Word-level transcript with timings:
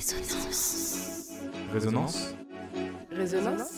Résonance. 0.00 1.28
Résonance 1.70 2.34
Résonance 3.10 3.76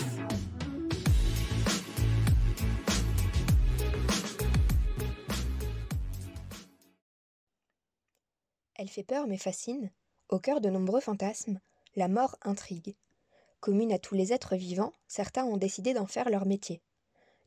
Elle 8.76 8.88
fait 8.88 9.02
peur 9.02 9.26
mais 9.26 9.36
fascine. 9.36 9.90
Au 10.28 10.38
cœur 10.38 10.60
de 10.60 10.70
nombreux 10.70 11.00
fantasmes, 11.00 11.58
la 11.96 12.06
mort 12.06 12.36
intrigue. 12.42 12.94
Commune 13.58 13.92
à 13.92 13.98
tous 13.98 14.14
les 14.14 14.32
êtres 14.32 14.54
vivants, 14.54 14.92
certains 15.08 15.44
ont 15.44 15.56
décidé 15.56 15.92
d'en 15.92 16.06
faire 16.06 16.30
leur 16.30 16.46
métier. 16.46 16.82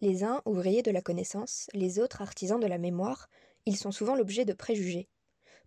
Les 0.01 0.25
uns 0.25 0.41
ouvriers 0.45 0.83
de 0.83 0.91
la 0.91 1.01
connaissance, 1.01 1.69
les 1.73 1.99
autres 1.99 2.21
artisans 2.21 2.59
de 2.59 2.67
la 2.67 2.77
mémoire, 2.77 3.29
ils 3.65 3.77
sont 3.77 3.93
souvent 3.93 4.15
l'objet 4.15 4.43
de 4.43 4.51
préjugés. 4.51 5.07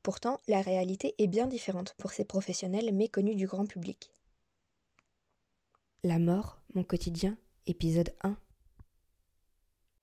Pourtant, 0.03 0.39
la 0.49 0.63
réalité 0.63 1.15
est 1.19 1.27
bien 1.27 1.47
différente 1.47 1.95
pour 1.99 2.13
ces 2.13 2.25
professionnels 2.25 2.93
méconnus 2.93 3.37
du 3.37 3.47
grand 3.47 3.67
public. 3.67 4.11
La 6.05 6.19
mort, 6.19 6.59
mon 6.75 6.85
quotidien, 6.85 7.37
épisode 7.67 8.15
1. 8.23 8.37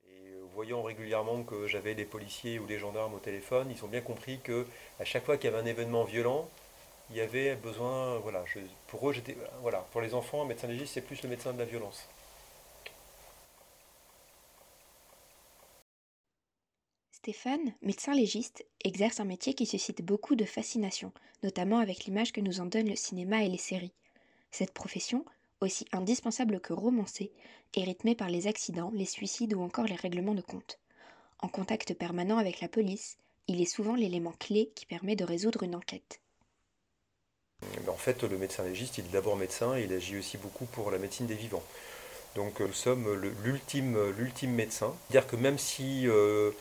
Et 0.09 0.33
voyant 0.53 0.83
régulièrement 0.83 1.43
que 1.43 1.67
j'avais 1.67 1.93
les 1.93 2.05
policiers 2.05 2.59
ou 2.59 2.67
les 2.67 2.79
gendarmes 2.79 3.13
au 3.13 3.19
téléphone, 3.19 3.71
ils 3.71 3.83
ont 3.83 3.87
bien 3.87 4.01
compris 4.01 4.39
que 4.41 4.65
à 4.99 5.05
chaque 5.05 5.25
fois 5.25 5.37
qu'il 5.37 5.49
y 5.49 5.53
avait 5.53 5.63
un 5.63 5.65
événement 5.65 6.03
violent, 6.03 6.49
il 7.09 7.15
y 7.15 7.21
avait 7.21 7.55
besoin, 7.55 8.19
voilà, 8.19 8.43
pour 8.87 9.13
voilà, 9.61 9.79
pour 9.91 10.01
les 10.01 10.13
enfants, 10.13 10.41
un 10.41 10.45
médecin 10.45 10.67
légiste, 10.67 10.93
c'est 10.93 11.01
plus 11.01 11.21
le 11.23 11.29
médecin 11.29 11.53
de 11.53 11.59
la 11.59 11.65
violence. 11.65 12.07
Stéphane, 17.25 17.73
médecin 17.81 18.13
légiste, 18.13 18.63
exerce 18.83 19.19
un 19.19 19.25
métier 19.25 19.55
qui 19.55 19.65
suscite 19.65 20.03
beaucoup 20.03 20.35
de 20.35 20.45
fascination, 20.45 21.11
notamment 21.41 21.79
avec 21.79 22.05
l'image 22.05 22.31
que 22.31 22.39
nous 22.39 22.59
en 22.59 22.67
donne 22.67 22.87
le 22.87 22.95
cinéma 22.95 23.43
et 23.43 23.49
les 23.49 23.57
séries. 23.57 23.95
Cette 24.51 24.75
profession, 24.75 25.25
aussi 25.59 25.87
indispensable 25.91 26.59
que 26.59 26.71
romancée, 26.71 27.31
est 27.75 27.83
rythmée 27.83 28.13
par 28.13 28.29
les 28.29 28.45
accidents, 28.45 28.91
les 28.93 29.07
suicides 29.07 29.55
ou 29.55 29.63
encore 29.63 29.85
les 29.85 29.95
règlements 29.95 30.35
de 30.35 30.43
compte. 30.43 30.77
En 31.39 31.47
contact 31.47 31.95
permanent 31.95 32.37
avec 32.37 32.61
la 32.61 32.67
police, 32.67 33.17
il 33.47 33.59
est 33.59 33.65
souvent 33.65 33.95
l'élément 33.95 34.33
clé 34.39 34.71
qui 34.75 34.85
permet 34.85 35.15
de 35.15 35.25
résoudre 35.25 35.63
une 35.63 35.73
enquête. 35.73 36.21
Mais 37.81 37.89
en 37.89 37.97
fait, 37.97 38.21
le 38.21 38.37
médecin 38.37 38.65
légiste, 38.65 38.99
il 38.99 39.05
est 39.05 39.13
d'abord 39.13 39.35
médecin 39.35 39.75
et 39.75 39.85
il 39.85 39.93
agit 39.93 40.19
aussi 40.19 40.37
beaucoup 40.37 40.65
pour 40.65 40.91
la 40.91 40.99
médecine 40.99 41.25
des 41.25 41.33
vivants. 41.33 41.63
Donc 42.35 42.61
euh, 42.61 42.67
nous 42.67 42.73
sommes 42.73 43.11
l'ultime 43.43 44.51
médecin. 44.51 44.93
C'est-à-dire 45.09 45.27
que 45.27 45.37
même 45.37 45.57
si 45.57 46.07
euh, 46.07 46.51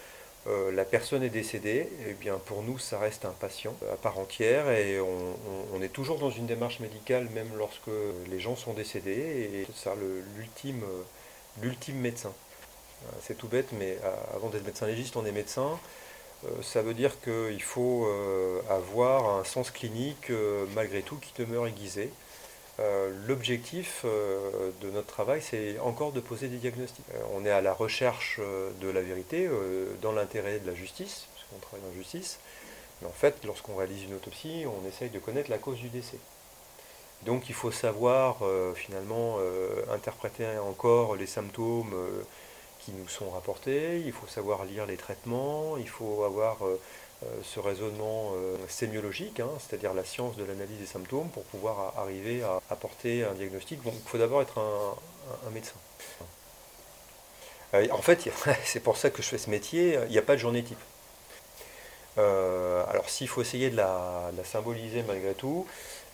euh, 0.47 0.71
la 0.73 0.85
personne 0.85 1.23
est 1.23 1.31
décédée, 1.31 1.89
eh 2.07 2.13
bien 2.13 2.39
pour 2.45 2.63
nous, 2.63 2.79
ça 2.79 2.99
reste 2.99 3.25
un 3.25 3.31
patient 3.31 3.75
à 3.91 3.97
part 3.97 4.19
entière 4.19 4.71
et 4.71 5.01
on, 5.01 5.81
est 5.83 5.89
toujours 5.89 6.19
dans 6.19 6.31
une 6.31 6.47
démarche 6.47 6.81
médicale 6.81 7.29
même 7.35 7.49
lorsque 7.57 7.91
les 8.31 8.41
gens 8.41 8.57
sont 8.57 8.75
décédés 8.75 9.11
et 9.13 9.67
ça 9.75 9.93
euh, 9.93 10.23
l'ultime 10.37 11.97
médecin. 11.99 12.33
Euh, 13.05 13.11
C'est 13.23 13.37
tout 13.37 13.49
bête, 13.49 13.69
mais 13.73 13.99
avant 14.35 14.51
d'être 14.51 14.65
médecin 14.65 14.87
légiste, 14.87 15.17
on 15.17 15.25
est 15.25 15.33
médecin. 15.33 15.79
Ça 16.63 16.83
veut 16.83 16.93
dire 16.93 17.23
qu'il 17.23 17.63
faut 17.63 18.07
avoir 18.69 19.39
un 19.39 19.45
sens 19.45 19.71
clinique 19.71 20.31
malgré 20.75 21.01
tout 21.01 21.17
qui 21.17 21.33
demeure 21.43 21.67
aiguisé. 21.67 22.11
Euh, 22.81 23.13
L'objectif 23.27 24.03
euh, 24.05 24.71
de 24.81 24.91
notre 24.91 25.07
travail, 25.07 25.41
c'est 25.43 25.79
encore 25.79 26.13
de 26.13 26.21
poser 26.21 26.49
des 26.49 26.57
diagnostics. 26.57 27.05
Euh, 27.15 27.23
on 27.35 27.45
est 27.45 27.51
à 27.51 27.61
la 27.61 27.73
recherche 27.73 28.41
de 28.81 28.89
la 28.89 29.01
vérité 29.01 29.49
dans 30.03 30.13
l'intérêt 30.13 30.59
de 30.59 30.67
la 30.67 30.75
justice, 30.75 31.27
parce 31.35 31.47
qu'on 31.49 31.59
travaille 31.59 31.87
en 31.91 31.95
justice. 31.95 32.39
Mais 33.01 33.09
en 33.09 33.13
fait, 33.13 33.37
lorsqu'on 33.45 33.77
réalise 33.77 34.03
une 34.05 34.15
autopsie, 34.15 34.65
on 34.67 34.89
essaye 34.89 35.11
de 35.11 35.19
connaître 35.19 35.51
la 35.51 35.59
cause 35.59 35.79
du 35.79 35.89
décès. 35.89 36.19
Donc 37.23 37.49
il 37.49 37.55
faut 37.55 37.73
savoir 37.73 38.39
finalement 38.75 39.39
interpréter 39.91 40.47
encore 40.59 41.17
les 41.17 41.27
symptômes 41.27 41.95
qui 42.81 42.93
nous 42.93 43.09
sont 43.09 43.31
rapportés, 43.31 44.03
il 44.05 44.13
faut 44.13 44.27
savoir 44.27 44.65
lire 44.65 44.85
les 44.85 44.97
traitements, 44.97 45.77
il 45.79 45.89
faut 45.89 46.23
avoir 46.25 46.59
ce 47.43 47.61
raisonnement 47.61 48.33
euh, 48.35 48.57
sémiologique, 48.69 49.41
hein, 49.41 49.51
c'est-à-dire 49.59 49.95
la 49.95 50.05
science 50.05 50.37
de 50.37 50.45
l'analyse 50.45 50.79
des 50.79 50.87
symptômes 50.87 51.29
pour 51.31 51.45
pouvoir 51.45 51.95
arriver 51.99 52.43
à 52.43 52.61
apporter 52.71 53.25
un 53.25 53.33
diagnostic. 53.35 53.83
Donc 53.83 53.95
il 53.97 54.09
faut 54.09 54.19
d'abord 54.19 54.43
être 54.43 54.59
un, 54.59 55.51
médecin. 55.51 55.75
Euh, 57.75 57.87
en 57.91 58.03
fait, 58.03 58.29
c'est 58.65 58.81
pour 58.81 58.97
ça 58.97 59.11
que 59.11 59.23
je 59.23 59.29
fais 59.29 59.39
ce 59.39 59.51
métier, 59.51 59.99
il 60.07 60.11
n'y 60.11 60.19
a 60.19 60.23
pas 60.23 60.35
de 60.35 60.41
journée 60.41 60.63
type. 60.63 60.79
Euh, 62.17 62.85
alors 62.89 63.11
s'il 63.11 63.29
faut 63.29 63.43
essayer 63.43 63.71
de 63.71 63.77
la 63.77 64.31
symboliser 64.45 65.03
malgré 65.03 65.35
tout, 65.35 65.67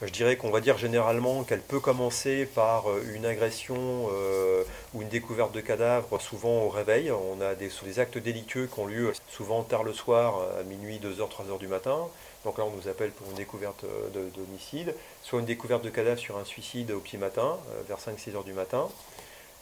je 0.03 0.13
dirais 0.13 0.37
qu'on 0.37 0.51
va 0.51 0.61
dire 0.61 0.79
généralement 0.79 1.45
qu'elle 1.45 1.61
peut 1.61 1.81
commencer 1.81 2.47
par 2.47 2.91
euh, 2.91 3.03
une 3.15 3.27
agression 3.27 4.09
euh, 4.13 4.65
ou 4.95 5.03
une 5.03 5.09
découverte 5.09 5.53
de 5.53 5.61
cadavre, 5.61 6.21
souvent 6.21 6.63
au 6.63 6.69
réveil. 6.69 7.11
On 7.11 7.41
a 7.41 7.55
des, 7.55 7.71
des 7.85 7.99
actes 7.99 8.19
délictueux 8.19 8.67
qui 8.67 8.81
ont 8.81 8.87
lieu 8.87 9.13
souvent 9.29 9.63
tard 9.63 9.83
le 9.85 9.93
soir, 9.93 10.41
à 10.59 10.63
minuit, 10.63 10.99
2h, 10.99 11.29
3h 11.29 11.59
du 11.59 11.69
matin. 11.69 12.09
Donc 12.45 12.57
là, 12.57 12.65
on 12.65 12.71
nous 12.71 12.89
appelle 12.89 13.11
pour 13.11 13.29
une 13.29 13.37
découverte 13.37 13.85
euh, 13.85 14.09
de- 14.11 14.31
d'homicide, 14.31 14.95
soit 15.23 15.41
une 15.41 15.45
découverte 15.47 15.85
de 15.85 15.91
cadavre 15.91 16.19
sur 16.19 16.39
un 16.39 16.45
suicide 16.45 16.91
au 16.91 17.01
petit 17.01 17.19
matin, 17.19 17.59
euh, 17.71 17.83
vers 17.87 17.99
5-6 17.99 18.35
heures 18.35 18.45
du 18.45 18.55
matin. 18.55 18.89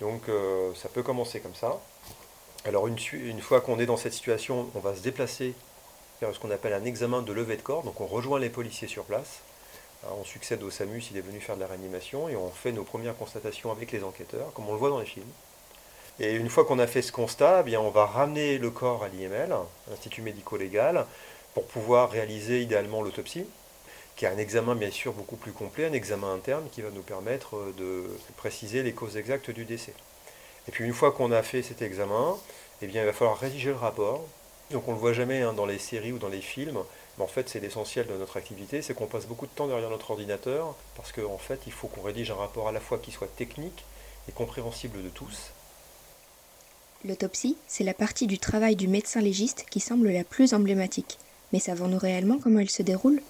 Donc 0.00 0.28
euh, 0.28 0.72
ça 0.74 0.88
peut 0.88 1.02
commencer 1.02 1.40
comme 1.40 1.54
ça. 1.54 1.80
Alors 2.64 2.86
une, 2.86 2.98
fois 3.40 3.60
qu'on 3.60 3.78
est 3.80 3.86
dans 3.86 3.96
cette 3.96 4.12
situation, 4.12 4.68
on 4.74 4.80
va 4.80 4.94
se 4.94 5.00
déplacer 5.00 5.54
faire 6.20 6.32
ce 6.34 6.38
qu'on 6.38 6.50
appelle 6.50 6.72
un 6.72 6.84
examen 6.84 7.22
de 7.22 7.32
levée 7.32 7.56
de 7.56 7.62
corps. 7.62 7.82
Donc 7.82 8.00
on 8.00 8.06
rejoint 8.06 8.38
les 8.38 8.50
policiers 8.50 8.88
sur 8.88 9.04
place. 9.04 9.40
On 10.04 10.24
succède 10.24 10.62
au 10.62 10.70
SAMU 10.70 11.00
s'il 11.00 11.16
est 11.16 11.22
venu 11.22 11.40
faire 11.40 11.56
de 11.56 11.60
la 11.60 11.66
réanimation 11.66 12.28
et 12.28 12.36
on 12.36 12.50
fait 12.50 12.72
nos 12.72 12.84
premières 12.84 13.16
constatations 13.16 13.72
avec 13.72 13.90
les 13.92 14.04
enquêteurs, 14.04 14.52
comme 14.54 14.68
on 14.68 14.72
le 14.72 14.78
voit 14.78 14.90
dans 14.90 15.00
les 15.00 15.06
films. 15.06 15.26
Et 16.20 16.34
une 16.34 16.48
fois 16.48 16.64
qu'on 16.64 16.78
a 16.78 16.86
fait 16.86 17.02
ce 17.02 17.12
constat, 17.12 17.58
eh 17.60 17.62
bien, 17.64 17.80
on 17.80 17.90
va 17.90 18.06
ramener 18.06 18.58
le 18.58 18.70
corps 18.70 19.04
à 19.04 19.08
l'IML, 19.08 19.54
l'Institut 19.88 20.22
médico-légal, 20.22 21.06
pour 21.54 21.66
pouvoir 21.66 22.10
réaliser 22.10 22.62
idéalement 22.62 23.02
l'autopsie, 23.02 23.44
qui 24.16 24.24
est 24.24 24.28
un 24.28 24.38
examen 24.38 24.74
bien 24.74 24.90
sûr 24.90 25.12
beaucoup 25.12 25.36
plus 25.36 25.52
complet, 25.52 25.86
un 25.86 25.92
examen 25.92 26.32
interne 26.32 26.68
qui 26.70 26.82
va 26.82 26.90
nous 26.90 27.02
permettre 27.02 27.72
de 27.76 28.04
préciser 28.36 28.82
les 28.82 28.92
causes 28.92 29.16
exactes 29.16 29.50
du 29.50 29.64
décès. 29.64 29.94
Et 30.66 30.72
puis 30.72 30.84
une 30.84 30.92
fois 30.92 31.12
qu'on 31.12 31.32
a 31.32 31.42
fait 31.42 31.62
cet 31.62 31.82
examen, 31.82 32.36
eh 32.82 32.86
bien, 32.86 33.02
il 33.02 33.06
va 33.06 33.12
falloir 33.12 33.38
rédiger 33.38 33.70
le 33.70 33.76
rapport. 33.76 34.24
Donc 34.70 34.86
on 34.86 34.90
ne 34.90 34.96
le 34.96 35.00
voit 35.00 35.12
jamais 35.12 35.42
hein, 35.42 35.52
dans 35.52 35.66
les 35.66 35.78
séries 35.78 36.12
ou 36.12 36.18
dans 36.18 36.28
les 36.28 36.40
films, 36.40 36.82
mais 37.18 37.24
en 37.24 37.28
fait 37.28 37.48
c'est 37.48 37.60
l'essentiel 37.60 38.06
de 38.06 38.14
notre 38.14 38.36
activité, 38.36 38.80
c'est 38.80 38.94
qu'on 38.94 39.06
passe 39.06 39.26
beaucoup 39.26 39.46
de 39.46 39.52
temps 39.52 39.66
derrière 39.66 39.90
notre 39.90 40.10
ordinateur, 40.10 40.74
parce 40.96 41.12
qu'en 41.12 41.38
fait 41.38 41.60
il 41.66 41.72
faut 41.72 41.88
qu'on 41.88 42.02
rédige 42.02 42.30
un 42.30 42.36
rapport 42.36 42.68
à 42.68 42.72
la 42.72 42.80
fois 42.80 42.98
qui 42.98 43.10
soit 43.10 43.28
technique 43.36 43.84
et 44.28 44.32
compréhensible 44.32 45.02
de 45.02 45.08
tous, 45.08 45.52
L'autopsie, 47.04 47.56
c'est 47.68 47.84
la 47.84 47.94
partie 47.94 48.26
du 48.26 48.40
travail 48.40 48.74
du 48.74 48.88
médecin 48.88 49.20
légiste 49.20 49.66
qui 49.70 49.78
semble 49.78 50.10
la 50.10 50.24
plus 50.24 50.52
emblématique. 50.52 51.18
Mais 51.52 51.60
savons-nous 51.60 51.98
réellement 51.98 52.38
comment 52.42 52.58
elle 52.58 52.70
se 52.70 52.82
déroule? 52.82 53.22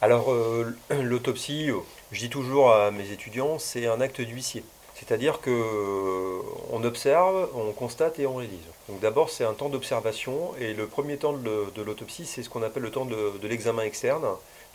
Alors, 0.00 0.32
euh, 0.32 0.74
l'autopsie, 1.02 1.70
euh, 1.70 1.80
je 2.12 2.20
dis 2.20 2.30
toujours 2.30 2.72
à 2.72 2.90
mes 2.90 3.10
étudiants, 3.10 3.58
c'est 3.58 3.86
un 3.86 4.00
acte 4.00 4.22
d'huissier. 4.22 4.64
C'est-à-dire 4.94 5.40
que 5.40 5.50
euh, 5.50 6.40
on 6.72 6.84
observe, 6.84 7.48
on 7.54 7.72
constate 7.72 8.18
et 8.20 8.26
on 8.26 8.36
rédige. 8.36 8.60
Donc 8.88 9.00
d'abord, 9.00 9.28
c'est 9.28 9.44
un 9.44 9.52
temps 9.52 9.68
d'observation 9.68 10.52
et 10.60 10.72
le 10.72 10.86
premier 10.86 11.16
temps 11.16 11.32
de, 11.32 11.82
l'autopsie, 11.82 12.26
c'est 12.26 12.42
ce 12.42 12.48
qu'on 12.48 12.62
appelle 12.62 12.84
le 12.84 12.90
temps 12.90 13.04
de, 13.04 13.32
l'examen 13.46 13.82
externe. 13.82 14.24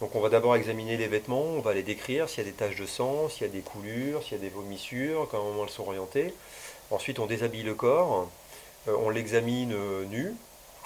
Donc 0.02 0.16
on 0.16 0.20
va 0.20 0.30
d'abord 0.30 0.56
examiner 0.56 0.98
les 0.98 1.08
vêtements, 1.08 1.42
on 1.44 1.62
va 1.62 1.74
les 1.74 1.84
décrire, 1.84 2.30
s'il 2.30 2.44
y 2.44 2.48
a 2.48 2.50
des 2.50 2.56
taches 2.56 2.76
de 2.78 2.86
sang, 2.86 3.30
s'il 3.30 3.48
y 3.48 3.50
a 3.50 3.54
des 3.54 3.62
coulures, 3.62 4.22
s'il 4.24 4.34
y 4.34 4.36
a 4.36 4.44
des 4.44 4.50
vomissures, 4.50 5.28
comment 5.32 5.64
elles 5.64 5.70
sont 5.70 5.84
orientées. 5.84 6.34
Ensuite, 6.92 7.20
on 7.20 7.26
déshabille 7.26 7.64
le 7.64 7.74
corps, 7.74 8.28
euh, 8.88 8.96
on 9.00 9.10
l'examine 9.10 9.74
euh, 9.74 10.04
nu, 10.06 10.34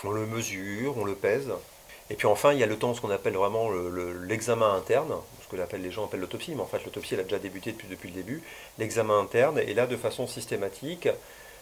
on 0.03 0.11
le 0.11 0.25
mesure, 0.25 0.95
on 0.97 1.05
le 1.05 1.15
pèse. 1.15 1.49
Et 2.09 2.15
puis 2.15 2.27
enfin, 2.27 2.53
il 2.53 2.59
y 2.59 2.63
a 2.63 2.67
le 2.67 2.77
temps, 2.77 2.93
ce 2.93 3.01
qu'on 3.01 3.09
appelle 3.09 3.35
vraiment 3.35 3.69
le- 3.69 3.89
le- 3.89 4.25
l'examen 4.25 4.75
interne, 4.75 5.13
que 5.55 5.75
les 5.75 5.91
gens 5.91 6.05
appellent 6.05 6.19
l'autopsie, 6.19 6.55
mais 6.55 6.61
en 6.61 6.65
fait 6.65 6.83
l'autopsie 6.83 7.13
elle 7.13 7.21
a 7.21 7.23
déjà 7.23 7.39
débuté 7.39 7.73
depuis, 7.89 8.09
le 8.09 8.15
début, 8.15 8.41
l'examen 8.77 9.19
interne, 9.19 9.59
et 9.59 9.73
là 9.73 9.87
de 9.87 9.97
façon 9.97 10.27
systématique, 10.27 11.07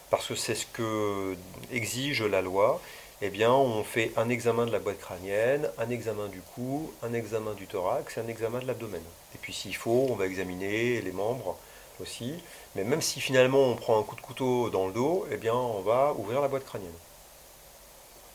parce 0.10 0.28
que 0.28 0.36
c'est 0.36 0.56
ce 0.56 0.66
que 0.66 1.36
exige 1.72 2.24
la 2.24 2.42
loi, 2.42 2.82
eh 3.22 3.30
bien 3.30 3.52
on 3.52 3.84
fait 3.84 4.12
un 4.18 4.30
examen 4.30 4.66
de 4.66 4.72
la 4.72 4.80
boîte 4.80 5.00
crânienne, 5.00 5.70
un 5.78 5.90
examen 5.90 6.28
du 6.28 6.42
cou, 6.42 6.92
un 7.04 7.14
examen 7.14 7.54
du 7.54 7.68
thorax 7.68 8.18
et 8.18 8.22
un 8.22 8.28
examen 8.28 8.60
de 8.60 8.68
l'abdomen. 8.68 9.04
Et 9.36 9.38
puis 9.40 9.54
s'il 9.54 9.76
faut, 9.76 10.08
on 10.10 10.16
va 10.16 10.26
examiner 10.26 11.02
les 11.02 11.12
membres 11.12 11.58
aussi, 12.02 12.34
mais 12.76 12.84
même 12.84 13.02
si 13.02 13.22
finalement 13.22 13.60
on 13.60 13.76
prend 13.76 14.00
un 14.00 14.04
coup 14.04 14.16
de 14.16 14.22
couteau 14.22 14.70
dans 14.70 14.88
le 14.88 14.94
dos, 14.94 15.26
eh 15.32 15.38
bien 15.38 15.54
on 15.54 15.82
va 15.82 16.14
ouvrir 16.18 16.42
la 16.42 16.48
boîte 16.48 16.66
crânienne. 16.66 16.92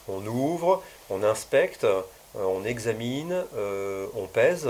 On 0.09 0.25
ouvre, 0.25 0.85
on 1.11 1.25
inspecte, 1.25 1.85
on 2.39 2.65
examine, 2.65 3.45
euh, 3.57 4.07
on 4.15 4.27
pèse, 4.27 4.69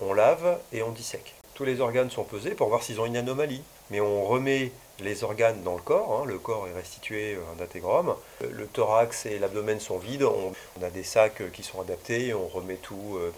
on 0.00 0.12
lave 0.12 0.58
et 0.72 0.82
on 0.82 0.90
dissèque. 0.90 1.34
Tous 1.54 1.64
les 1.64 1.80
organes 1.80 2.10
sont 2.10 2.24
pesés 2.24 2.52
pour 2.52 2.68
voir 2.68 2.82
s'ils 2.82 3.00
ont 3.00 3.06
une 3.06 3.16
anomalie. 3.16 3.62
Mais 3.90 4.00
on 4.00 4.24
remet 4.24 4.72
les 5.00 5.24
organes 5.24 5.62
dans 5.62 5.74
le 5.74 5.82
corps, 5.82 6.20
hein, 6.22 6.24
le 6.26 6.38
corps 6.38 6.66
est 6.68 6.72
restitué 6.72 7.34
euh, 7.34 7.40
d'intégrum. 7.58 8.14
Le, 8.40 8.48
le 8.50 8.66
thorax 8.66 9.26
et 9.26 9.38
l'abdomen 9.38 9.80
sont 9.80 9.98
vides, 9.98 10.22
on, 10.22 10.52
a 10.82 10.90
des 10.90 11.02
sacs 11.02 11.40
euh, 11.40 11.48
qui 11.52 11.62
sont 11.62 11.80
adaptés 11.80 12.32
on 12.34 12.46
remet 12.46 12.76
tout 12.76 13.16
euh, 13.18 13.32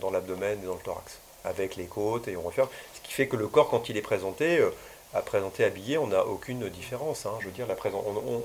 dans, 0.00 0.10
l'abdomen 0.10 0.58
et 0.62 0.66
dans 0.66 0.74
le 0.74 0.80
thorax. 0.80 1.18
avec 1.44 1.76
les 1.76 1.86
côtes 1.86 2.28
et 2.28 2.36
on 2.36 2.42
referme. 2.42 2.68
Ce 2.94 3.00
qui 3.00 3.12
fait 3.12 3.26
que 3.26 3.36
le 3.36 3.48
corps, 3.48 3.68
quand 3.68 3.88
il 3.88 3.96
est 3.96 4.02
présenté, 4.02 4.58
euh, 4.58 4.70
à 5.14 5.22
présenter 5.22 5.64
habillé, 5.64 5.98
on 5.98 6.08
n'a 6.08 6.26
aucune 6.26 6.68
différence. 6.68 7.26
hein. 7.26 7.32
Je 7.40 7.48
veux 7.48 7.66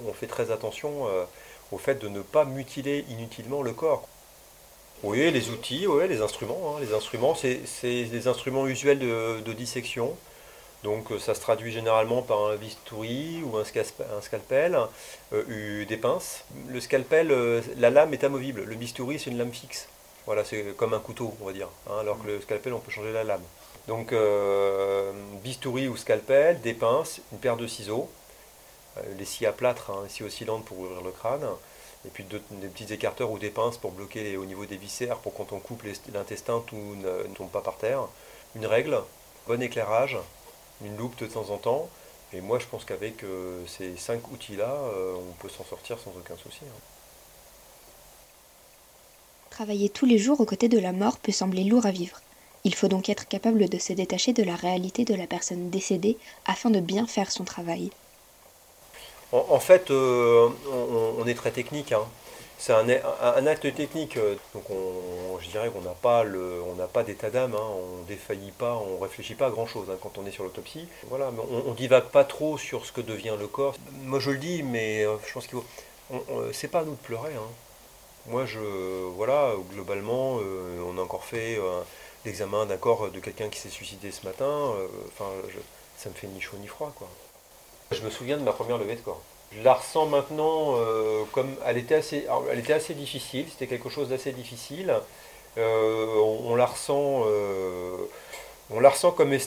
on, 0.07 0.13
fait 0.13 0.27
très 0.27 0.51
attention 0.51 1.07
euh, 1.07 1.25
au 1.71 1.77
fait 1.77 1.95
de 1.95 2.07
ne 2.07 2.21
pas 2.21 2.45
mutiler 2.45 3.05
inutilement 3.09 3.61
le 3.61 3.73
corps. 3.73 4.07
Oui, 5.03 5.29
les 5.31 5.49
outils, 5.49 5.85
les 6.07 6.21
instruments. 6.21 6.75
hein. 6.77 6.79
Les 6.81 6.93
instruments, 6.93 7.35
c'est 7.35 7.59
des 8.05 8.27
instruments 8.27 8.67
usuels 8.67 8.99
de, 8.99 9.53
dissection. 9.53 10.15
Donc 10.83 11.11
euh, 11.11 11.19
ça 11.19 11.33
se 11.33 11.39
traduit 11.41 11.71
généralement 11.71 12.21
par 12.21 12.45
un 12.45 12.55
bistouri 12.57 13.41
ou 13.45 13.57
un, 13.57 13.63
scalpel, 14.21 14.77
euh, 15.33 15.43
eu- 15.47 15.85
des 15.85 15.97
pinces. 15.97 16.43
Le 16.69 16.79
scalpel, 16.81 17.31
euh, 17.31 17.61
la 17.77 17.89
lame 17.89 18.13
est 18.13 18.23
amovible. 18.23 18.63
Le 18.63 18.75
bistouri, 18.75 19.19
c'est 19.19 19.29
une 19.29 19.37
lame 19.37 19.53
fixe. 19.53 19.87
Voilà, 20.25 20.43
c'est 20.45 20.75
comme 20.77 20.93
un 20.93 20.99
couteau, 20.99 21.33
on 21.41 21.45
va 21.45 21.53
dire. 21.53 21.69
hein, 21.89 21.99
alors 22.01 22.21
que 22.21 22.27
le 22.27 22.41
scalpel, 22.41 22.73
on 22.73 22.79
peut 22.79 22.91
changer 22.91 23.11
la 23.13 23.23
lame. 23.23 23.43
Donc 23.87 24.13
bistouri 25.43 25.89
ou 25.89 25.97
scalpel, 25.97 26.61
des 26.61 26.73
pinces, 26.73 27.19
une 27.33 27.39
paire 27.39 27.57
de 27.57 27.67
ciseaux, 27.67 28.09
les 29.17 29.25
scies 29.25 29.45
à 29.45 29.51
plâtre, 29.51 29.91
hein, 29.91 30.07
scies 30.07 30.23
oscillantes 30.23 30.63
pour 30.65 30.79
ouvrir 30.79 31.01
le 31.01 31.11
crâne, 31.11 31.45
et 32.05 32.09
puis 32.09 32.25
des 32.25 32.67
petits 32.67 32.93
écarteurs 32.93 33.31
ou 33.31 33.39
des 33.39 33.49
pinces 33.49 33.77
pour 33.77 33.91
bloquer 33.91 34.37
au 34.37 34.45
niveau 34.45 34.65
des 34.65 34.77
viscères, 34.77 35.17
pour 35.19 35.33
quand 35.33 35.53
on 35.53 35.59
coupe 35.59 35.83
l'intestin, 36.13 36.63
tout 36.67 36.75
ne, 36.75 37.27
ne 37.27 37.33
tombe 37.33 37.49
pas 37.49 37.61
par 37.61 37.77
terre. 37.77 38.07
Une 38.55 38.65
règle, 38.65 39.01
bon 39.47 39.61
éclairage, 39.61 40.17
une 40.83 40.97
loupe 40.97 41.17
de 41.19 41.27
temps 41.27 41.49
en 41.49 41.57
temps. 41.57 41.89
Et 42.33 42.41
moi, 42.41 42.59
je 42.59 42.65
pense 42.65 42.83
qu'avec 42.83 43.23
euh, 43.23 43.65
ces 43.67 43.95
cinq 43.95 44.31
outils-là, 44.31 44.71
euh, 44.71 45.15
on 45.15 45.33
peut 45.33 45.49
s'en 45.49 45.63
sortir 45.63 45.97
sans 45.99 46.11
aucun 46.11 46.35
souci. 46.35 46.61
hein. 46.63 46.79
Travailler 49.51 49.89
tous 49.89 50.07
les 50.07 50.17
jours 50.17 50.41
aux 50.41 50.45
côtés 50.45 50.67
de 50.67 50.79
la 50.79 50.93
mort 50.93 51.19
peut 51.19 51.31
sembler 51.31 51.63
lourd 51.63 51.85
à 51.85 51.91
vivre. 51.91 52.21
Il 52.63 52.73
faut 52.73 52.87
donc 52.87 53.07
être 53.09 53.27
capable 53.27 53.69
de 53.69 53.77
se 53.77 53.93
détacher 53.93 54.33
de 54.33 54.41
la 54.41 54.55
réalité 54.55 55.05
de 55.05 55.13
la 55.13 55.27
personne 55.27 55.69
décédée 55.69 56.17
afin 56.45 56.71
de 56.71 56.79
bien 56.79 57.05
faire 57.05 57.31
son 57.31 57.43
travail. 57.43 57.91
En, 59.33 59.59
fait, 59.59 59.89
euh, 59.89 60.49
on, 61.17 61.25
est 61.25 61.33
très 61.33 61.49
technique. 61.49 61.91
hein. 61.91 62.05
C'est 62.59 62.71
un, 62.71 62.87
acte 63.47 63.73
technique. 63.75 64.17
euh, 64.17 64.35
Donc, 64.53 64.69
on, 64.69 65.39
je 65.39 65.49
dirais 65.49 65.69
qu'on 65.71 65.81
n'a 65.81 66.87
pas 66.87 67.03
d'état 67.03 67.31
d'âme. 67.31 67.55
hein. 67.55 67.67
On 67.99 68.03
défaillit 68.03 68.51
pas, 68.51 68.75
on 68.75 68.99
réfléchit 68.99 69.33
pas 69.33 69.47
à 69.47 69.49
grand 69.49 69.65
chose 69.65 69.87
quand 70.01 70.17
on 70.19 70.25
est 70.27 70.31
sur 70.31 70.43
l'autopsie. 70.43 70.87
Voilà, 71.07 71.31
mais 71.31 71.41
on, 71.51 71.71
on 71.71 71.73
divague 71.73 72.09
pas 72.09 72.23
trop 72.25 72.59
sur 72.59 72.85
ce 72.85 72.91
que 72.91 73.01
devient 73.01 73.35
le 73.39 73.47
corps. 73.47 73.73
Moi, 74.03 74.19
je 74.19 74.29
le 74.29 74.37
dis, 74.37 74.61
mais 74.61 75.03
euh, 75.03 75.17
je 75.25 75.33
pense 75.33 75.47
qu'il 75.47 75.57
faut. 75.57 75.65
C'est 76.51 76.67
pas 76.67 76.81
à 76.81 76.83
nous 76.83 76.91
de 76.91 76.97
pleurer. 76.97 77.33
hein. 77.33 77.49
Moi, 78.27 78.45
je, 78.45 78.59
voilà, 79.15 79.53
globalement, 79.73 80.35
on 80.87 80.97
a 80.97 81.01
encore 81.01 81.25
fait 81.25 81.59
l'examen 82.23 82.65
d'un 82.65 82.77
corps 82.77 83.09
de 83.09 83.19
quelqu'un 83.19 83.49
qui 83.49 83.59
s'est 83.59 83.69
suicidé 83.69 84.11
ce 84.11 84.25
matin. 84.25 84.71
Enfin, 85.07 85.25
ça 85.97 86.09
me 86.09 86.13
fait 86.13 86.27
ni 86.27 86.39
chaud 86.39 86.55
ni 86.61 86.67
froid, 86.67 86.93
quoi. 86.95 87.09
Je 87.93 88.03
me 88.03 88.09
souviens 88.09 88.37
de 88.37 88.43
ma 88.43 88.51
première 88.51 88.77
levée 88.77 88.95
de 88.95 89.01
corps. 89.01 89.21
Je 89.55 89.63
la 89.63 89.73
ressens 89.73 90.07
maintenant 90.07 90.75
euh, 90.77 91.23
comme 91.31 91.55
elle 91.65 91.77
était 91.77 91.95
assez, 91.95 92.25
elle 92.51 92.59
était 92.59 92.73
assez 92.73 92.93
difficile. 92.93 93.45
C'était 93.49 93.67
quelque 93.67 93.89
chose 93.89 94.09
d'assez 94.09 94.31
difficile. 94.31 94.93
Euh, 95.57 96.15
on, 96.17 96.55
la 96.55 96.65
ressent, 96.65 97.23
euh, 97.27 97.97
on 98.71 98.79
la 98.79 98.89
ressent 98.89 99.11
comme, 99.11 99.37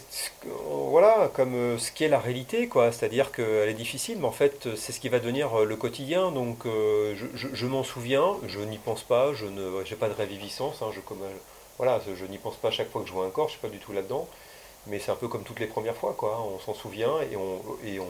voilà, 0.68 1.30
comme 1.34 1.78
ce 1.78 1.90
qui 1.90 2.04
est 2.04 2.08
la 2.08 2.20
réalité, 2.20 2.68
quoi. 2.68 2.92
C'est-à-dire 2.92 3.32
qu'elle 3.32 3.68
est 3.68 3.74
difficile, 3.74 4.18
mais 4.20 4.26
en 4.26 4.32
fait, 4.32 4.68
c'est 4.76 4.92
ce 4.92 5.00
qui 5.00 5.08
va 5.08 5.18
devenir 5.18 5.64
le 5.64 5.76
quotidien. 5.76 6.30
Donc, 6.30 6.64
je, 6.64 7.66
m'en 7.66 7.82
souviens, 7.82 8.36
je 8.46 8.60
n'y 8.60 8.78
pense 8.78 9.02
pas, 9.02 9.32
je 9.34 9.46
ne, 9.46 9.84
j'ai 9.84 9.96
pas 9.96 10.08
de 10.08 10.14
réviviscence. 10.14 10.82
hein, 10.82 10.90
je, 10.94 11.00
voilà, 11.78 12.00
je 12.14 12.24
n'y 12.26 12.38
pense 12.38 12.56
pas 12.56 12.68
à 12.68 12.70
chaque 12.70 12.90
fois 12.90 13.02
que 13.02 13.08
je 13.08 13.12
vois 13.12 13.26
un 13.26 13.30
corps. 13.30 13.48
Je 13.48 13.52
suis 13.52 13.60
pas 13.60 13.68
du 13.68 13.78
tout 13.78 13.92
là-dedans. 13.92 14.28
Mais 14.88 14.98
c'est 14.98 15.10
un 15.10 15.16
peu 15.16 15.28
comme 15.28 15.42
toutes 15.42 15.60
les 15.60 15.66
premières 15.66 15.96
fois, 15.96 16.14
quoi. 16.16 16.40
On 16.40 16.58
s'en 16.60 16.74
souvient 16.74 17.20
et 17.30 17.36
on, 17.36 17.60
et 17.84 17.98
on, 17.98 18.06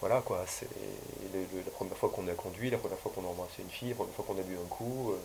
voilà, 0.00 0.20
quoi. 0.20 0.44
C'est 0.46 0.68
la 1.34 1.70
première 1.72 1.96
fois 1.96 2.08
qu'on 2.08 2.26
a 2.28 2.32
conduit, 2.32 2.70
la 2.70 2.78
première 2.78 2.98
fois 2.98 3.12
qu'on 3.14 3.22
a 3.24 3.28
embrassé 3.28 3.60
une 3.62 3.70
fille, 3.70 3.90
la 3.90 3.94
première 3.94 4.14
fois 4.14 4.24
qu'on 4.26 4.38
a 4.38 4.42
bu 4.42 4.54
un 4.56 4.68
coup. 4.68 5.12
euh, 5.12 5.16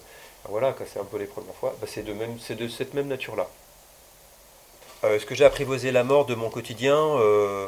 voilà, 0.49 0.75
c'est 0.91 0.99
un 0.99 1.03
peu 1.03 1.17
les 1.17 1.25
premières 1.25 1.55
fois. 1.55 1.75
Bah, 1.81 1.87
c'est 1.89 2.03
de 2.03 2.13
même, 2.13 2.37
c'est 2.39 2.55
de 2.55 2.67
cette 2.67 2.93
même 2.93 3.07
nature-là. 3.07 3.47
Euh, 5.03 5.15
Est-ce 5.15 5.25
que 5.25 5.35
j'ai 5.35 5.45
apprivoisé 5.45 5.91
la 5.91 6.03
mort 6.03 6.25
de 6.25 6.35
mon 6.35 6.49
quotidien 6.49 6.95
Euh, 6.97 7.67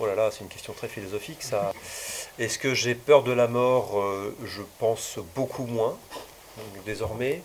Oh 0.00 0.06
là 0.06 0.14
là, 0.14 0.30
c'est 0.32 0.40
une 0.40 0.48
question 0.48 0.72
très 0.72 0.88
philosophique, 0.88 1.42
ça. 1.42 1.72
Est-ce 2.38 2.58
que 2.58 2.74
j'ai 2.74 2.94
peur 2.96 3.22
de 3.22 3.30
la 3.32 3.46
mort 3.46 4.02
Je 4.44 4.62
pense 4.78 5.18
beaucoup 5.36 5.64
moins, 5.66 5.96
désormais. 6.86 7.42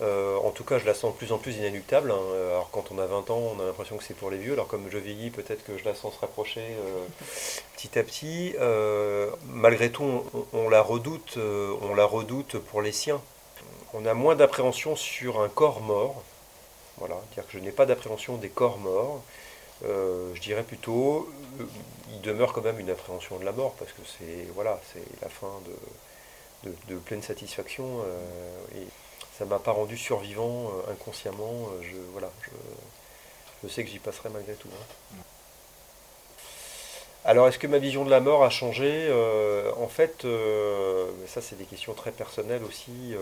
Euh, 0.00 0.36
en 0.38 0.50
tout 0.50 0.64
cas, 0.64 0.78
je 0.78 0.86
la 0.86 0.94
sens 0.94 1.12
de 1.12 1.18
plus 1.18 1.32
en 1.32 1.38
plus 1.38 1.56
inéluctable. 1.56 2.10
hein. 2.10 2.18
Alors, 2.50 2.70
quand 2.72 2.90
on 2.90 2.98
a 2.98 3.06
20 3.06 3.30
ans, 3.30 3.52
on 3.56 3.60
a 3.60 3.64
l'impression 3.66 3.96
que 3.96 4.04
c'est 4.04 4.14
pour 4.14 4.30
les 4.30 4.38
vieux. 4.38 4.52
Alors, 4.54 4.66
comme 4.66 4.88
je 4.90 4.98
vieillis, 4.98 5.30
peut-être 5.30 5.64
que 5.64 5.78
je 5.78 5.84
la 5.84 5.94
sens 5.94 6.14
se 6.14 6.20
rapprocher 6.20 6.60
euh, 6.62 7.04
petit 7.76 7.98
à 7.98 8.02
petit. 8.02 8.54
Euh, 8.60 9.30
malgré 9.46 9.90
tout, 9.90 10.02
on, 10.02 10.46
on 10.52 10.68
la 10.68 10.82
redoute, 10.82 11.34
euh, 11.36 11.74
on 11.82 11.94
la 11.94 12.04
redoute 12.06 12.58
pour 12.58 12.82
les 12.82 12.92
siens. 12.92 13.20
On 13.94 14.06
a 14.06 14.14
moins 14.14 14.34
d'appréhension 14.34 14.96
sur 14.96 15.40
un 15.40 15.48
corps 15.48 15.80
mort. 15.80 16.22
Voilà, 16.98 17.16
dire 17.34 17.46
que 17.46 17.52
je 17.52 17.58
n'ai 17.58 17.72
pas 17.72 17.86
d'appréhension 17.86 18.36
des 18.36 18.48
corps 18.48 18.78
morts. 18.78 19.22
Euh, 19.84 20.32
je 20.34 20.40
dirais 20.40 20.62
plutôt, 20.62 21.28
euh, 21.60 21.64
il 22.12 22.20
demeure 22.20 22.52
quand 22.52 22.62
même 22.62 22.78
une 22.80 22.90
appréhension 22.90 23.38
de 23.38 23.44
la 23.44 23.52
mort 23.52 23.74
parce 23.78 23.92
que 23.92 24.02
c'est 24.06 24.46
voilà, 24.54 24.80
c'est 24.92 25.02
la 25.22 25.28
fin 25.28 25.50
de, 26.64 26.70
de, 26.70 26.76
de 26.94 26.96
pleine 26.98 27.22
satisfaction 27.22 27.84
euh, 28.06 28.76
et 28.76 28.86
ça 29.38 29.44
m'a 29.44 29.58
pas 29.58 29.72
rendu 29.72 29.96
survivant 29.96 30.70
euh, 30.88 30.92
inconsciemment. 30.92 31.68
euh, 31.72 31.82
je 31.82 31.96
voilà, 32.12 32.30
je, 33.62 33.68
sais 33.68 33.84
que 33.84 33.90
j'y 33.90 33.98
passerai 33.98 34.28
malgré 34.28 34.54
tout. 34.54 34.68
hein. 34.72 35.16
Alors, 37.26 37.48
est-ce 37.48 37.58
que 37.58 37.66
ma 37.66 37.78
vision 37.78 38.04
de 38.04 38.10
la 38.10 38.20
mort 38.20 38.44
a 38.44 38.50
changé? 38.50 39.08
Euh, 39.08 39.72
En 39.78 39.88
fait, 39.88 40.26
ça, 41.26 41.40
c'est 41.40 41.56
des 41.56 41.64
questions 41.64 41.94
très 41.94 42.12
personnelles 42.12 42.62
aussi, 42.64 43.14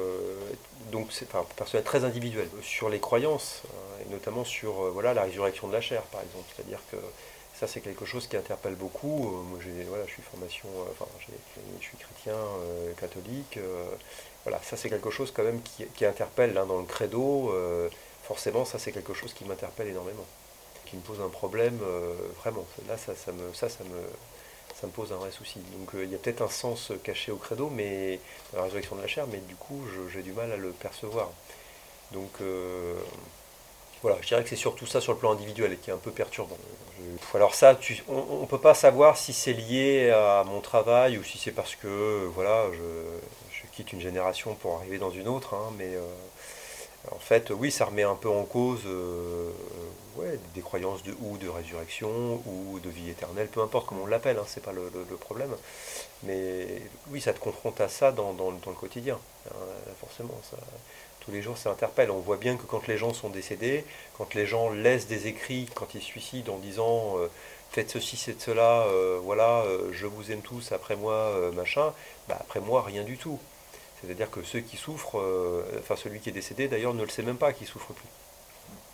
donc 0.91 1.12
c'est 1.12 1.26
enfin, 1.32 1.47
personnelles, 1.56 1.85
très 1.85 2.05
individuelles, 2.05 2.49
sur 2.62 2.88
les 2.88 2.99
croyances, 2.99 3.62
hein, 3.69 4.03
et 4.05 4.12
notamment 4.12 4.44
sur 4.44 4.73
voilà, 4.93 5.15
la 5.15 5.23
résurrection 5.23 5.69
de 5.69 5.73
la 5.73 5.81
chair, 5.81 6.03
par 6.11 6.20
exemple. 6.20 6.44
C'est-à-dire 6.55 6.81
que 6.91 6.97
ça, 7.55 7.69
c'est 7.69 7.81
quelque 7.81 8.05
chose 8.05 8.26
qui 8.26 8.37
interpelle 8.37 8.75
beaucoup. 8.75 9.31
Moi, 9.50 9.61
voilà, 9.88 10.05
je 10.06 10.12
suis 10.12 10.23
formation, 10.23 10.69
enfin, 10.91 11.06
euh, 12.30 12.92
catholique. 12.94 13.56
euh, 13.58 13.84
voilà, 14.44 14.60
ça, 14.62 14.76
c'est 14.76 14.88
quelque 14.88 15.10
chose 15.10 15.32
quand 15.32 15.44
même 15.44 15.60
qui, 15.62 16.04
interpelle 16.04 16.56
hein, 16.58 16.66
dans 16.66 16.78
le 16.80 16.86
credo. 16.86 17.50
euh, 17.52 17.88
forcément, 18.24 18.64
ça, 18.64 18.78
c'est 18.78 18.92
quelque 18.92 19.14
chose 19.14 19.32
qui 19.34 19.44
m'interpelle 19.44 19.88
énormément 19.88 20.26
qui 20.86 20.96
me 20.96 21.02
pose 21.02 21.20
un 21.22 21.28
problème 21.30 21.79
euh, 21.82 22.14
vraiment. 22.41 22.67
Là, 22.88 22.98
ça, 22.98 23.14
ça, 23.14 23.32
me, 23.32 23.52
ça, 23.55 23.69
ça, 23.70 23.82
me, 23.84 24.00
ça 24.74 24.86
me 24.86 24.93
pose 24.93 25.12
un 25.12 25.17
vrai 25.17 25.31
souci. 25.31 25.60
Donc, 25.79 25.94
euh, 25.94 26.05
il 26.05 26.10
y 26.10 26.14
a 26.14 26.19
peut-être 26.19 26.43
un 26.43 26.48
sens 26.48 26.93
caché 27.02 27.32
au 27.32 27.36
credo, 27.36 27.70
mais 27.70 28.20
dans 28.52 28.58
la 28.58 28.64
résurrection 28.64 28.96
de 28.96 29.00
la 29.02 29.06
chair, 29.08 29.26
mais 29.26 29.38
du 29.38 29.55
coup, 29.56 29.81
j'ai 30.12 30.22
du 30.22 30.32
mal 30.32 30.52
à 30.52 30.56
le 30.56 30.70
percevoir. 30.72 31.31
Donc, 32.12 32.31
euh, 32.43 32.94
voilà, 34.03 34.19
je 34.21 34.27
dirais 34.27 34.43
que 34.43 34.49
c'est 34.49 34.56
surtout 34.56 34.87
ça 34.87 35.01
sur 35.01 35.13
le 35.13 35.19
plan 35.19 35.32
individuel 35.32 35.79
qui 35.79 35.91
est 35.91 35.93
un 35.93 35.99
peu 35.99 36.11
perturbant. 36.11 36.59
Alors 37.35 37.55
ça, 37.55 37.79
on 38.09 38.41
ne 38.41 38.47
peut 38.47 38.59
pas 38.59 38.75
savoir 38.75 39.17
si 39.17 39.32
c'est 39.32 39.53
lié 39.53 40.11
à 40.11 40.44
mon 40.44 40.61
travail 40.61 41.19
ou 41.19 41.25
si 41.25 41.39
c'est 41.39 41.53
parce 41.53 41.77
que 41.77 42.29
voilà, 42.35 42.67
je, 42.73 42.81
quitte 43.73 43.94
une 43.94 44.03
génération 44.03 44.55
pour 44.55 44.77
arriver 44.77 44.99
dans 44.99 45.11
une 45.11 45.29
autre, 45.29 45.55
hein, 45.55 45.73
mais 45.79 45.94
euh, 45.94 46.03
en 47.11 47.19
fait, 47.19 47.49
oui, 47.49 47.71
ça 47.71 47.87
remet 47.87 48.03
un 48.03 48.17
peu 48.17 48.29
en 48.29 48.44
cause 48.44 48.82
euh, 48.85 49.51
des 50.55 50.61
croyances 50.61 51.03
de, 51.03 51.15
ou 51.23 51.39
de 51.39 51.49
résurrection 51.49 52.43
ou 52.44 52.79
de 52.81 52.91
vie 52.91 53.09
éternelle, 53.09 53.49
peu 53.49 53.63
importe 53.63 53.87
comment 53.87 54.03
on 54.03 54.06
l'appelle, 54.06 54.37
hein, 54.37 54.44
c'est 54.47 54.63
pas 54.63 54.73
le, 54.73 54.91
problème. 55.17 55.56
Mais 56.25 56.67
oui, 57.09 57.23
ça 57.23 57.32
te 57.32 57.39
confronte 57.39 57.81
à 57.81 57.89
ça 57.89 58.13
dans, 58.13 58.32
le 58.32 58.75
quotidien, 58.75 59.19
hein, 59.49 59.55
forcément. 60.01 60.39
Tous 61.24 61.31
les 61.31 61.43
jours, 61.43 61.56
ça 61.56 61.70
interpelle. 61.70 62.10
On 62.10 62.19
voit 62.19 62.36
bien 62.36 62.56
que 62.56 62.64
quand 62.64 62.86
les 62.88 62.98
gens 62.98 63.14
sont 63.14 63.29
décédés, 63.29 63.84
quand 64.19 64.34
les 64.34 64.46
gens 64.46 64.70
laissent 64.70 65.06
des 65.06 65.29
écrits, 65.29 65.69
quand 65.74 65.94
ils 65.94 66.02
suicident 66.02 66.55
en 66.55 66.58
disant 66.58 67.17
euh, 67.19 67.31
faites 67.70 67.91
ceci, 67.91 68.17
faites 68.17 68.41
cela, 68.41 68.86
euh, 68.88 69.20
voilà, 69.22 69.62
euh, 69.62 69.91
je 69.93 70.06
vous 70.06 70.32
aime 70.32 70.43
tous, 70.43 70.72
après 70.72 70.96
moi, 70.96 71.32
machin, 71.55 71.93
bah, 72.29 72.36
après 72.41 72.60
moi, 72.60 72.82
rien 72.82 73.05
du 73.05 73.17
tout. 73.17 73.38
C'est-à-dire 74.00 74.31
que 74.31 74.43
ceux 74.43 74.60
qui 74.60 74.76
souffrent, 74.76 75.22
enfin 75.79 75.94
celui 75.94 76.19
qui 76.19 76.31
est 76.31 76.32
décédé 76.32 76.67
d'ailleurs 76.67 76.93
ne 76.93 77.05
le 77.05 77.08
sait 77.08 77.22
même 77.22 77.36
pas 77.36 77.52
qu'il 77.52 77.69
souffre 77.69 77.93
plus. 77.93 78.08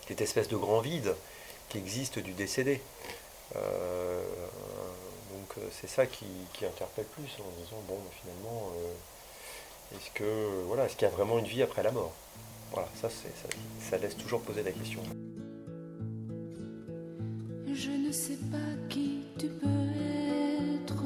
Cette 0.07 0.21
espèce 0.21 0.49
de 0.49 0.55
grand 0.55 0.81
vide 0.81 1.15
qui 1.69 1.79
existe 1.79 2.19
du 2.19 2.33
décédé. 2.33 2.79
Donc 3.55 5.55
c'est 5.71 5.89
ça 5.89 6.05
qui, 6.05 6.27
interpelle 6.63 7.05
plus 7.05 7.37
en 7.39 7.63
disant 7.63 7.81
bon 7.87 7.97
finalement 8.21 8.71
est-ce 9.95 10.11
que 10.13 10.63
voilà 10.67 10.85
est-ce 10.85 10.95
qu'il 10.95 11.07
y 11.07 11.11
a 11.11 11.13
vraiment 11.13 11.39
une 11.39 11.45
vie 11.45 11.63
après 11.63 11.83
la 11.83 11.91
mort? 11.91 12.13
Voilà, 12.71 12.87
ça, 13.01 13.09
ça, 13.09 13.27
ça 13.79 13.97
laisse 13.97 14.15
toujours 14.15 14.41
poser 14.41 14.61
la 14.63 14.71
question. 14.71 15.01
Je 17.73 17.91
ne 17.91 18.11
sais 18.11 18.37
pas 18.51 18.57
qui 18.89 19.21
tu 19.39 19.47
peux 19.47 19.67
être. 19.67 21.03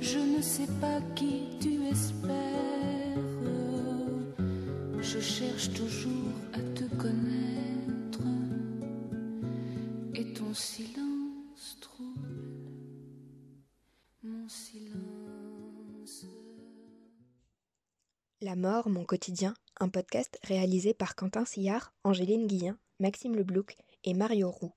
Je 0.00 0.18
ne 0.18 0.42
sais 0.42 0.66
pas 0.80 1.00
qui 1.14 1.58
tu 1.60 1.86
espères. 1.86 2.43
La 18.44 18.56
mort, 18.56 18.90
mon 18.90 19.06
quotidien, 19.06 19.54
un 19.80 19.88
podcast 19.88 20.38
réalisé 20.42 20.92
par 20.92 21.16
Quentin 21.16 21.46
Sillard, 21.46 21.94
Angéline 22.04 22.46
Guillen, 22.46 22.76
Maxime 23.00 23.34
Leblouc 23.34 23.74
et 24.04 24.12
Mario 24.12 24.50
Roux. 24.50 24.74